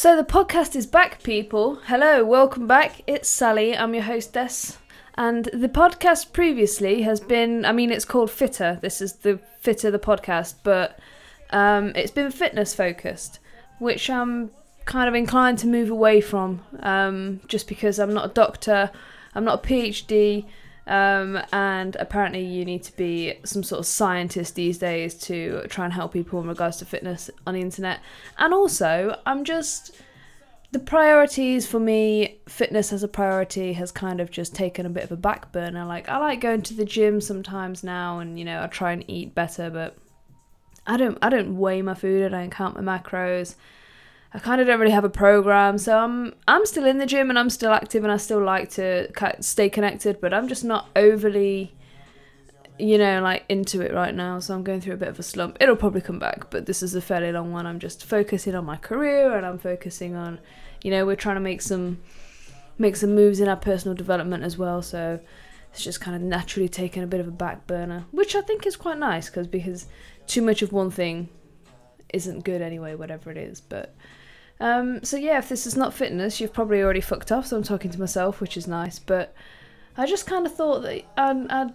So 0.00 0.16
the 0.16 0.24
podcast 0.24 0.76
is 0.76 0.86
back, 0.86 1.22
people. 1.22 1.74
Hello, 1.84 2.24
welcome 2.24 2.66
back. 2.66 3.02
It's 3.06 3.28
Sally. 3.28 3.76
I'm 3.76 3.92
your 3.92 4.04
hostess. 4.04 4.78
And 5.16 5.44
the 5.52 5.68
podcast 5.68 6.32
previously 6.32 7.02
has 7.02 7.20
been, 7.20 7.66
I 7.66 7.72
mean, 7.72 7.90
it's 7.90 8.06
called 8.06 8.30
Fitter. 8.30 8.78
This 8.80 9.02
is 9.02 9.16
the 9.16 9.40
Fitter 9.60 9.90
the 9.90 9.98
podcast, 9.98 10.54
but 10.62 10.98
um, 11.50 11.92
it's 11.94 12.10
been 12.10 12.30
fitness 12.30 12.74
focused, 12.74 13.40
which 13.78 14.08
I'm 14.08 14.50
kind 14.86 15.06
of 15.06 15.14
inclined 15.14 15.58
to 15.58 15.66
move 15.66 15.90
away 15.90 16.22
from 16.22 16.62
um, 16.82 17.40
just 17.46 17.68
because 17.68 17.98
I'm 17.98 18.14
not 18.14 18.24
a 18.24 18.32
doctor, 18.32 18.90
I'm 19.34 19.44
not 19.44 19.62
a 19.62 19.68
PhD, 19.68 20.46
um, 20.90 21.40
and 21.52 21.96
apparently 22.00 22.44
you 22.44 22.64
need 22.64 22.82
to 22.82 22.96
be 22.96 23.34
some 23.44 23.62
sort 23.62 23.78
of 23.78 23.86
scientist 23.86 24.56
these 24.56 24.76
days 24.76 25.14
to 25.14 25.62
try 25.68 25.84
and 25.84 25.94
help 25.94 26.12
people 26.12 26.40
in 26.40 26.48
regards 26.48 26.78
to 26.78 26.84
fitness 26.84 27.30
on 27.46 27.54
the 27.54 27.60
internet. 27.60 28.00
And 28.38 28.52
also, 28.52 29.16
I'm 29.24 29.44
just 29.44 29.92
the 30.72 30.80
priorities 30.80 31.64
for 31.64 31.78
me 31.78 32.40
fitness 32.48 32.92
as 32.92 33.04
a 33.04 33.08
priority 33.08 33.72
has 33.74 33.92
kind 33.92 34.20
of 34.20 34.32
just 34.32 34.52
taken 34.52 34.84
a 34.84 34.90
bit 34.90 35.04
of 35.04 35.10
a 35.10 35.16
back 35.16 35.50
burner 35.50 35.84
like 35.84 36.08
i 36.08 36.16
like 36.16 36.40
going 36.40 36.62
to 36.62 36.74
the 36.74 36.84
gym 36.84 37.20
sometimes 37.20 37.82
now 37.82 38.20
and 38.20 38.38
you 38.38 38.44
know 38.44 38.62
i 38.62 38.68
try 38.68 38.92
and 38.92 39.04
eat 39.08 39.34
better 39.34 39.68
but 39.68 39.96
i 40.86 40.96
don't 40.96 41.18
i 41.22 41.28
don't 41.28 41.58
weigh 41.58 41.82
my 41.82 41.92
food 41.92 42.24
i 42.24 42.28
don't 42.28 42.52
count 42.52 42.80
my 42.80 42.98
macros 42.98 43.56
i 44.32 44.38
kind 44.38 44.60
of 44.60 44.66
don't 44.66 44.80
really 44.80 44.92
have 44.92 45.04
a 45.04 45.10
program 45.10 45.78
so 45.78 45.98
i'm 45.98 46.34
i'm 46.46 46.64
still 46.66 46.86
in 46.86 46.98
the 46.98 47.06
gym 47.06 47.30
and 47.30 47.38
i'm 47.38 47.50
still 47.50 47.72
active 47.72 48.04
and 48.04 48.12
i 48.12 48.16
still 48.16 48.42
like 48.42 48.70
to 48.70 49.08
stay 49.40 49.68
connected 49.68 50.20
but 50.20 50.32
i'm 50.32 50.48
just 50.48 50.64
not 50.64 50.88
overly 50.96 51.72
you 52.80 52.96
know, 52.98 53.20
like 53.20 53.44
into 53.48 53.80
it 53.82 53.92
right 53.92 54.14
now, 54.14 54.40
so 54.40 54.54
I'm 54.54 54.62
going 54.62 54.80
through 54.80 54.94
a 54.94 54.98
bit 54.98 55.08
of 55.08 55.18
a 55.18 55.22
slump. 55.22 55.58
It'll 55.60 55.76
probably 55.76 56.00
come 56.00 56.18
back, 56.18 56.50
but 56.50 56.66
this 56.66 56.82
is 56.82 56.94
a 56.94 57.00
fairly 57.00 57.30
long 57.30 57.52
one. 57.52 57.66
I'm 57.66 57.78
just 57.78 58.04
focusing 58.04 58.54
on 58.54 58.64
my 58.64 58.76
career 58.76 59.36
and 59.36 59.44
I'm 59.44 59.58
focusing 59.58 60.14
on, 60.16 60.40
you 60.82 60.90
know, 60.90 61.04
we're 61.04 61.16
trying 61.16 61.36
to 61.36 61.40
make 61.40 61.62
some 61.62 61.98
make 62.78 62.96
some 62.96 63.14
moves 63.14 63.40
in 63.40 63.48
our 63.48 63.56
personal 63.56 63.94
development 63.94 64.42
as 64.42 64.56
well. 64.56 64.80
So 64.80 65.20
it's 65.70 65.84
just 65.84 66.00
kind 66.00 66.16
of 66.16 66.22
naturally 66.22 66.68
taken 66.68 67.02
a 67.02 67.06
bit 67.06 67.20
of 67.20 67.28
a 67.28 67.32
back 67.32 67.66
burner, 67.66 68.06
which 68.10 68.34
I 68.34 68.40
think 68.40 68.66
is 68.66 68.76
quite 68.76 68.98
nice 68.98 69.28
because 69.28 69.46
because 69.46 69.86
too 70.26 70.42
much 70.42 70.62
of 70.62 70.72
one 70.72 70.90
thing 70.90 71.28
isn't 72.12 72.44
good 72.44 72.62
anyway, 72.62 72.94
whatever 72.94 73.30
it 73.30 73.36
is. 73.36 73.60
But 73.60 73.94
um, 74.60 75.02
so 75.02 75.16
yeah, 75.16 75.38
if 75.38 75.48
this 75.48 75.66
is 75.66 75.76
not 75.76 75.94
fitness, 75.94 76.40
you've 76.40 76.52
probably 76.52 76.82
already 76.82 77.00
fucked 77.00 77.32
off. 77.32 77.46
So 77.46 77.56
I'm 77.56 77.62
talking 77.62 77.90
to 77.90 77.98
myself, 78.00 78.40
which 78.40 78.56
is 78.56 78.66
nice. 78.66 78.98
But 78.98 79.34
I 79.96 80.06
just 80.06 80.26
kind 80.26 80.46
of 80.46 80.54
thought 80.54 80.82
that 80.82 81.02
I'd, 81.16 81.46
I'd 81.50 81.74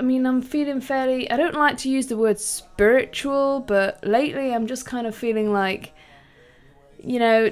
I 0.00 0.02
mean, 0.02 0.24
I'm 0.24 0.40
feeling 0.40 0.80
fairly. 0.80 1.30
I 1.30 1.36
don't 1.36 1.54
like 1.54 1.76
to 1.78 1.90
use 1.90 2.06
the 2.06 2.16
word 2.16 2.40
spiritual, 2.40 3.60
but 3.60 4.02
lately 4.02 4.54
I'm 4.54 4.66
just 4.66 4.86
kind 4.86 5.06
of 5.06 5.14
feeling 5.14 5.52
like, 5.52 5.92
you 7.04 7.18
know, 7.18 7.50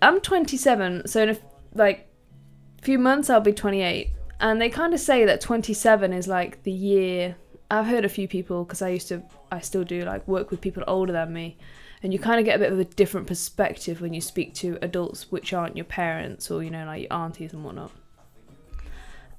I'm 0.00 0.20
27, 0.22 1.06
so 1.06 1.22
in 1.22 1.28
a 1.28 1.36
like 1.74 2.08
few 2.80 2.98
months 2.98 3.28
I'll 3.28 3.42
be 3.42 3.52
28, 3.52 4.08
and 4.40 4.58
they 4.58 4.70
kind 4.70 4.94
of 4.94 5.00
say 5.00 5.26
that 5.26 5.42
27 5.42 6.14
is 6.14 6.26
like 6.26 6.62
the 6.62 6.72
year. 6.72 7.36
I've 7.70 7.86
heard 7.86 8.04
a 8.04 8.08
few 8.08 8.26
people 8.26 8.64
because 8.64 8.82
I 8.82 8.88
used 8.88 9.08
to, 9.08 9.22
I 9.52 9.60
still 9.60 9.84
do 9.84 10.04
like 10.04 10.26
work 10.26 10.50
with 10.50 10.60
people 10.60 10.82
older 10.86 11.12
than 11.12 11.32
me, 11.32 11.56
and 12.02 12.12
you 12.12 12.18
kind 12.18 12.40
of 12.40 12.44
get 12.44 12.56
a 12.56 12.58
bit 12.58 12.72
of 12.72 12.78
a 12.78 12.84
different 12.84 13.26
perspective 13.26 14.00
when 14.00 14.12
you 14.12 14.20
speak 14.20 14.54
to 14.54 14.78
adults 14.82 15.30
which 15.30 15.52
aren't 15.52 15.76
your 15.76 15.84
parents 15.84 16.50
or 16.50 16.62
you 16.62 16.70
know 16.70 16.84
like 16.84 17.02
your 17.02 17.12
aunties 17.12 17.52
and 17.52 17.64
whatnot. 17.64 17.92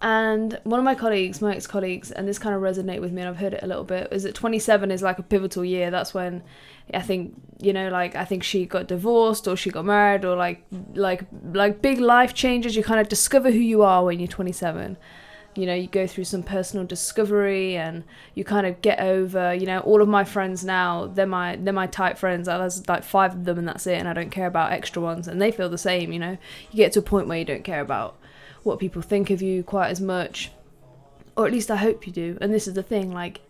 And 0.04 0.60
one 0.64 0.80
of 0.80 0.84
my 0.84 0.96
colleagues, 0.96 1.42
my 1.42 1.56
ex 1.56 1.68
colleagues, 1.68 2.10
and 2.10 2.28
this 2.28 2.40
kind 2.40 2.56
of 2.56 2.62
resonated 2.62 3.02
with 3.02 3.12
me, 3.12 3.22
and 3.22 3.30
I've 3.30 3.38
heard 3.38 3.54
it 3.54 3.62
a 3.62 3.68
little 3.68 3.84
bit, 3.84 4.08
is 4.12 4.24
that 4.24 4.34
27 4.34 4.90
is 4.90 5.04
like 5.04 5.20
a 5.20 5.24
pivotal 5.24 5.64
year. 5.64 5.92
That's 5.92 6.12
when 6.12 6.42
I 6.92 7.02
think, 7.02 7.40
you 7.60 7.72
know, 7.72 7.90
like 7.90 8.16
I 8.16 8.26
think 8.26 8.42
she 8.42 8.66
got 8.66 8.88
divorced 8.88 9.48
or 9.48 9.56
she 9.56 9.70
got 9.70 9.86
married 9.86 10.26
or 10.26 10.36
like 10.36 10.66
like 10.96 11.26
like 11.54 11.84
big 11.84 12.00
life 12.00 12.34
changes. 12.34 12.76
You 12.76 12.84
kind 12.84 13.00
of 13.00 13.10
discover 13.10 13.52
who 13.52 13.60
you 13.60 13.84
are 13.84 14.04
when 14.04 14.20
you're 14.20 14.28
27. 14.28 14.98
You 15.54 15.66
know, 15.66 15.74
you 15.74 15.88
go 15.88 16.08
through 16.08 16.24
some 16.24 16.44
personal 16.44 16.86
discovery 16.86 17.76
and 17.76 18.04
you 18.36 18.46
kind 18.46 18.66
of 18.66 18.82
get 18.82 19.00
over, 19.00 19.54
you 19.54 19.66
know, 19.66 19.80
all 19.80 20.02
of 20.02 20.08
my 20.08 20.24
friends 20.24 20.64
now, 20.64 21.08
they're 21.08 21.26
my 21.26 21.58
they're 21.58 21.74
my 21.74 21.88
tight 21.88 22.18
friends. 22.18 22.48
There's 22.48 22.88
like 22.88 23.04
five 23.04 23.34
of 23.34 23.44
them 23.44 23.58
and 23.58 23.68
that's 23.68 23.86
it, 23.86 24.00
and 24.00 24.08
I 24.08 24.14
don't 24.14 24.30
care 24.30 24.48
about 24.48 24.72
extra 24.72 25.02
ones, 25.02 25.28
and 25.28 25.42
they 25.42 25.52
feel 25.52 25.70
the 25.70 25.78
same. 25.78 26.14
You 26.14 26.20
know, 26.20 26.38
you 26.72 26.78
get 26.78 26.94
to 26.94 27.00
a 27.00 27.04
point 27.04 27.28
where 27.28 27.38
you 27.38 27.46
don't 27.46 27.64
care 27.64 27.82
about 27.82 28.18
what 28.64 28.80
people 28.80 29.02
think 29.02 29.30
of 29.30 29.42
you 29.42 29.64
quite 29.64 29.90
as 29.90 30.00
much. 30.00 30.52
Or 31.36 31.46
at 31.48 31.54
least 31.54 31.72
I 31.72 31.78
hope 31.78 32.06
you 32.06 32.14
do. 32.14 32.38
And 32.42 32.54
this 32.54 32.68
is 32.68 32.74
the 32.74 32.84
thing, 32.84 33.12
like 33.12 33.42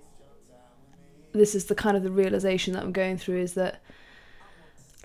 this 1.34 1.56
is 1.56 1.66
the 1.66 1.76
kind 1.76 1.98
of 1.98 2.04
the 2.04 2.12
realization 2.12 2.74
that 2.74 2.84
I'm 2.84 2.92
going 2.92 3.18
through 3.18 3.40
is 3.40 3.54
that 3.56 3.82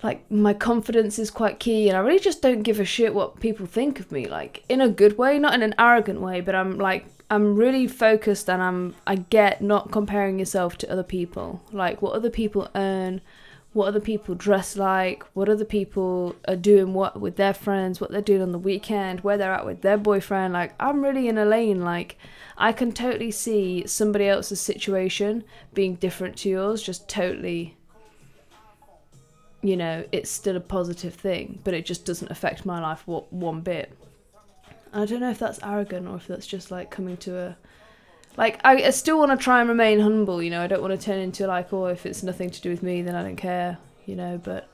like 0.03 0.29
my 0.31 0.53
confidence 0.53 1.17
is 1.17 1.31
quite 1.31 1.59
key 1.59 1.89
and 1.89 1.97
I 1.97 2.01
really 2.01 2.19
just 2.19 2.41
don't 2.41 2.61
give 2.61 2.79
a 2.79 2.85
shit 2.85 3.13
what 3.13 3.39
people 3.39 3.65
think 3.65 3.99
of 3.99 4.11
me 4.11 4.27
like 4.27 4.63
in 4.69 4.81
a 4.81 4.89
good 4.89 5.17
way 5.17 5.39
not 5.39 5.53
in 5.53 5.63
an 5.63 5.75
arrogant 5.79 6.21
way 6.21 6.41
but 6.41 6.55
I'm 6.55 6.77
like 6.77 7.05
I'm 7.29 7.55
really 7.55 7.87
focused 7.87 8.49
and 8.49 8.61
I'm 8.61 8.95
I 9.05 9.15
get 9.15 9.61
not 9.61 9.91
comparing 9.91 10.39
yourself 10.39 10.77
to 10.79 10.91
other 10.91 11.03
people 11.03 11.61
like 11.71 12.01
what 12.01 12.13
other 12.13 12.29
people 12.29 12.69
earn 12.75 13.21
what 13.77 13.87
other 13.87 13.99
people 13.99 14.33
dress 14.33 14.75
like, 14.75 15.23
what 15.35 15.47
other 15.47 15.63
people 15.63 16.35
are 16.47 16.55
doing 16.55 16.95
what 16.95 17.21
with 17.21 17.35
their 17.35 17.53
friends, 17.53 18.01
what 18.01 18.09
they're 18.09 18.21
doing 18.21 18.41
on 18.41 18.51
the 18.51 18.57
weekend, 18.57 19.21
where 19.21 19.37
they're 19.37 19.53
at 19.53 19.67
with 19.67 19.81
their 19.81 19.97
boyfriend. 19.97 20.51
Like, 20.51 20.73
I'm 20.79 21.03
really 21.03 21.27
in 21.27 21.37
a 21.37 21.45
lane. 21.45 21.81
Like, 21.81 22.17
I 22.57 22.71
can 22.71 22.91
totally 22.91 23.29
see 23.29 23.85
somebody 23.85 24.27
else's 24.27 24.59
situation 24.59 25.43
being 25.75 25.93
different 25.93 26.37
to 26.37 26.49
yours, 26.49 26.81
just 26.81 27.07
totally, 27.07 27.76
you 29.61 29.75
know, 29.75 30.05
it's 30.11 30.29
still 30.29 30.55
a 30.55 30.61
positive 30.61 31.13
thing, 31.13 31.59
but 31.63 31.73
it 31.73 31.85
just 31.85 32.05
doesn't 32.05 32.29
affect 32.31 32.65
my 32.65 32.79
life 32.79 33.03
one 33.07 33.61
bit. 33.61 33.91
I 34.93 35.05
don't 35.05 35.19
know 35.19 35.29
if 35.29 35.39
that's 35.39 35.59
arrogant 35.63 36.07
or 36.07 36.15
if 36.15 36.27
that's 36.27 36.47
just 36.47 36.71
like 36.71 36.89
coming 36.89 37.17
to 37.17 37.37
a 37.37 37.57
like 38.37 38.59
I, 38.63 38.83
I 38.83 38.89
still 38.91 39.19
want 39.19 39.37
to 39.37 39.43
try 39.43 39.59
and 39.59 39.69
remain 39.69 39.99
humble 39.99 40.41
you 40.41 40.49
know? 40.49 40.61
I 40.61 40.67
don't 40.67 40.81
want 40.81 40.99
to 40.99 41.05
turn 41.05 41.19
into 41.19 41.45
like 41.47 41.73
oh 41.73 41.87
if 41.87 42.05
it's 42.05 42.23
nothing 42.23 42.49
to 42.51 42.61
do 42.61 42.69
with 42.69 42.83
me 42.83 43.01
then 43.01 43.13
i 43.13 43.21
don't 43.21 43.35
care 43.35 43.77
you 44.05 44.15
know? 44.15 44.39
But 44.41 44.69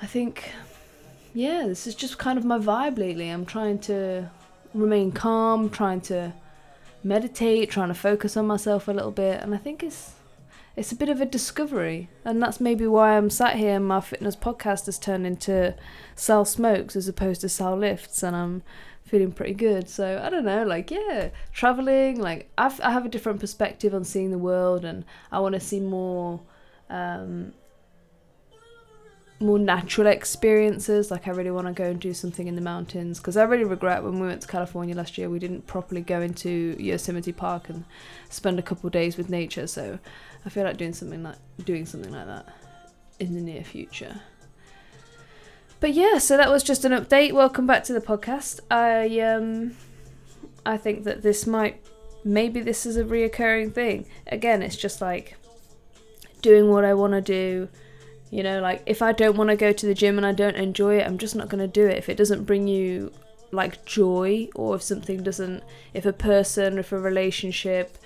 i 0.00 0.06
think 0.06 0.50
yeah 1.34 1.66
this 1.66 1.86
is 1.86 1.94
just 1.94 2.18
kind 2.18 2.38
of 2.38 2.44
my 2.44 2.58
vibe 2.58 2.98
lately. 2.98 3.28
I'm 3.28 3.44
trying 3.44 3.78
to 3.80 4.30
remain 4.74 5.12
calm 5.12 5.68
trying 5.68 6.00
to 6.00 6.32
meditate 7.04 7.70
trying 7.70 7.88
to 7.88 7.94
focus 7.94 8.36
on 8.36 8.46
myself 8.46 8.88
a 8.88 8.92
little 8.92 9.10
bit 9.10 9.42
and 9.42 9.54
i 9.54 9.58
think 9.58 9.82
it's 9.82 10.12
it's 10.76 10.92
a 10.92 10.96
bit 10.96 11.08
of 11.08 11.20
a 11.20 11.26
discovery 11.26 12.08
and 12.24 12.42
that's 12.42 12.60
maybe 12.60 12.86
why 12.86 13.16
i'm 13.16 13.28
sat 13.28 13.56
here 13.56 13.76
and 13.76 13.86
my 13.86 14.00
fitness 14.00 14.36
podcast 14.36 14.86
has 14.86 14.98
turned 14.98 15.26
into 15.26 15.74
sell 16.14 16.44
smokes 16.44 16.96
as 16.96 17.08
opposed 17.08 17.40
to 17.40 17.48
sell 17.48 17.76
lifts 17.76 18.22
and 18.22 18.34
i'm 18.34 18.62
feeling 19.12 19.30
pretty 19.30 19.52
good. 19.52 19.90
So 19.90 20.20
I 20.24 20.30
don't 20.30 20.46
know, 20.46 20.64
like 20.64 20.90
yeah, 20.90 21.28
traveling. 21.52 22.18
Like 22.18 22.50
I've, 22.56 22.80
I 22.80 22.90
have 22.90 23.04
a 23.04 23.10
different 23.10 23.40
perspective 23.40 23.94
on 23.94 24.04
seeing 24.04 24.30
the 24.30 24.38
world, 24.38 24.86
and 24.86 25.04
I 25.30 25.38
want 25.40 25.54
to 25.54 25.60
see 25.60 25.80
more, 25.80 26.40
um, 26.88 27.52
more 29.42 29.58
natural 29.58 30.06
experiences. 30.06 31.10
Like 31.10 31.28
I 31.28 31.32
really 31.32 31.50
want 31.50 31.66
to 31.66 31.72
go 31.72 31.84
and 31.84 32.00
do 32.00 32.14
something 32.14 32.46
in 32.46 32.54
the 32.54 32.60
mountains 32.60 33.18
because 33.18 33.36
I 33.36 33.44
really 33.44 33.64
regret 33.64 34.02
when 34.02 34.18
we 34.18 34.26
went 34.26 34.42
to 34.42 34.48
California 34.48 34.94
last 34.94 35.18
year 35.18 35.28
we 35.28 35.38
didn't 35.38 35.66
properly 35.66 36.00
go 36.00 36.20
into 36.20 36.76
Yosemite 36.78 37.32
Park 37.32 37.68
and 37.68 37.84
spend 38.30 38.58
a 38.58 38.62
couple 38.62 38.88
days 38.90 39.16
with 39.16 39.28
nature. 39.28 39.66
So 39.66 39.98
I 40.44 40.48
feel 40.48 40.64
like 40.64 40.76
doing 40.76 40.92
something 40.92 41.22
like 41.22 41.36
doing 41.64 41.86
something 41.86 42.12
like 42.12 42.26
that 42.26 42.46
in 43.18 43.34
the 43.34 43.40
near 43.40 43.64
future. 43.64 44.20
But 45.80 45.94
yeah, 45.94 46.18
so 46.18 46.36
that 46.36 46.50
was 46.50 46.62
just 46.62 46.84
an 46.84 46.92
update. 46.92 47.32
Welcome 47.32 47.66
back 47.66 47.84
to 47.84 47.92
the 47.92 48.00
podcast. 48.00 48.60
I 48.70 49.20
um 49.20 49.76
I 50.64 50.76
think 50.76 51.04
that 51.04 51.22
this 51.22 51.46
might 51.46 51.84
maybe 52.24 52.60
this 52.60 52.86
is 52.86 52.96
a 52.96 53.04
reoccurring 53.04 53.74
thing. 53.74 54.06
Again, 54.26 54.62
it's 54.62 54.76
just 54.76 55.00
like 55.00 55.36
doing 56.40 56.70
what 56.70 56.84
I 56.84 56.94
want 56.94 57.12
to 57.12 57.20
do. 57.20 57.68
You 58.32 58.42
know, 58.42 58.62
like 58.62 58.82
if 58.86 59.02
I 59.02 59.12
don't 59.12 59.36
want 59.36 59.50
to 59.50 59.56
go 59.56 59.74
to 59.74 59.86
the 59.86 59.92
gym 59.92 60.16
and 60.16 60.24
I 60.24 60.32
don't 60.32 60.56
enjoy 60.56 60.98
it, 60.98 61.06
I'm 61.06 61.18
just 61.18 61.36
not 61.36 61.50
going 61.50 61.60
to 61.60 61.68
do 61.68 61.86
it. 61.86 61.98
If 61.98 62.08
it 62.08 62.16
doesn't 62.16 62.44
bring 62.44 62.66
you 62.66 63.12
like 63.50 63.84
joy 63.84 64.48
or 64.54 64.74
if 64.74 64.82
something 64.82 65.22
doesn't 65.22 65.62
if 65.92 66.06
a 66.06 66.14
person, 66.14 66.78
if 66.78 66.92
a 66.92 66.98
relationship, 66.98 67.98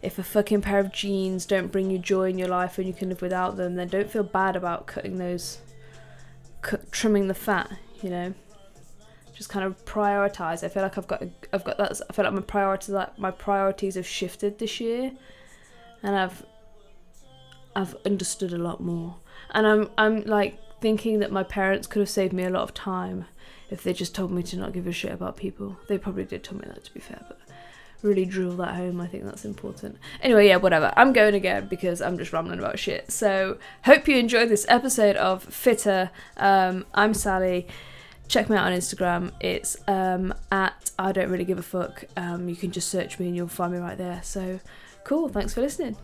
if 0.00 0.18
a 0.18 0.22
fucking 0.22 0.62
pair 0.62 0.78
of 0.78 0.90
jeans 0.90 1.44
don't 1.44 1.70
bring 1.70 1.90
you 1.90 1.98
joy 1.98 2.30
in 2.30 2.38
your 2.38 2.48
life 2.48 2.78
and 2.78 2.86
you 2.86 2.94
can 2.94 3.10
live 3.10 3.20
without 3.20 3.58
them, 3.58 3.74
then 3.74 3.88
don't 3.88 4.10
feel 4.10 4.22
bad 4.22 4.56
about 4.56 4.86
cutting 4.86 5.18
those 5.18 5.58
trimming 6.90 7.28
the 7.28 7.34
fat, 7.34 7.70
you 8.00 8.08
know. 8.08 8.32
Just 9.34 9.50
kind 9.50 9.66
of 9.66 9.84
prioritize. 9.84 10.64
I 10.64 10.68
feel 10.68 10.82
like 10.82 10.96
I've 10.96 11.08
got 11.08 11.22
I've 11.52 11.64
got 11.64 11.76
that. 11.76 12.00
I 12.08 12.12
feel 12.14 12.24
like 12.24 12.32
my 12.32 12.40
priorities 12.40 12.88
like 12.88 13.18
my 13.18 13.32
priorities 13.32 13.96
have 13.96 14.06
shifted 14.06 14.58
this 14.58 14.80
year, 14.80 15.12
and 16.02 16.16
I've 16.16 16.42
I've 17.76 17.96
understood 18.04 18.52
a 18.52 18.58
lot 18.58 18.80
more. 18.80 19.16
And 19.50 19.66
I'm 19.66 19.90
I'm 19.96 20.22
like 20.24 20.58
thinking 20.80 21.20
that 21.20 21.32
my 21.32 21.42
parents 21.42 21.86
could 21.86 22.00
have 22.00 22.10
saved 22.10 22.32
me 22.32 22.44
a 22.44 22.50
lot 22.50 22.62
of 22.62 22.74
time 22.74 23.26
if 23.70 23.82
they 23.82 23.92
just 23.92 24.14
told 24.14 24.30
me 24.30 24.42
to 24.42 24.56
not 24.56 24.72
give 24.72 24.86
a 24.86 24.92
shit 24.92 25.12
about 25.12 25.36
people. 25.36 25.76
They 25.88 25.98
probably 25.98 26.24
did 26.24 26.44
tell 26.44 26.58
me 26.58 26.64
that 26.66 26.84
to 26.84 26.94
be 26.94 27.00
fair, 27.00 27.24
but 27.28 27.38
really 28.02 28.24
drill 28.24 28.56
that 28.56 28.74
home. 28.74 29.00
I 29.00 29.06
think 29.06 29.24
that's 29.24 29.44
important. 29.44 29.98
Anyway, 30.22 30.48
yeah, 30.48 30.56
whatever. 30.56 30.92
I'm 30.96 31.12
going 31.12 31.34
again 31.34 31.66
because 31.66 32.00
I'm 32.00 32.18
just 32.18 32.32
rambling 32.32 32.58
about 32.58 32.78
shit. 32.78 33.10
So, 33.10 33.58
hope 33.84 34.06
you 34.06 34.16
enjoyed 34.16 34.50
this 34.50 34.66
episode 34.68 35.16
of 35.16 35.42
Fitter. 35.42 36.10
Um, 36.36 36.84
I'm 36.94 37.14
Sally. 37.14 37.66
Check 38.28 38.48
me 38.48 38.56
out 38.56 38.66
on 38.66 38.72
Instagram. 38.72 39.32
It's 39.40 39.76
um, 39.88 40.34
at 40.52 40.90
I 40.98 41.12
don't 41.12 41.30
really 41.30 41.44
give 41.44 41.58
a 41.58 41.62
fuck. 41.62 42.04
Um, 42.16 42.48
you 42.48 42.56
can 42.56 42.70
just 42.70 42.88
search 42.88 43.18
me 43.18 43.26
and 43.26 43.36
you'll 43.36 43.48
find 43.48 43.72
me 43.72 43.78
right 43.78 43.98
there. 43.98 44.20
So, 44.22 44.60
cool. 45.04 45.28
Thanks 45.28 45.54
for 45.54 45.60
listening. 45.60 45.96